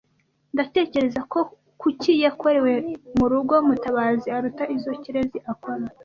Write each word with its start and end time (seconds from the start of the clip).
Ndatekereza 0.53 1.21
ko 1.31 1.39
kuki 1.81 2.11
yakorewe 2.23 2.71
murugo 3.17 3.53
Mutabazi 3.67 4.27
aruta 4.37 4.63
izo 4.75 4.91
Kirezi 5.03 5.37
akora. 5.53 5.85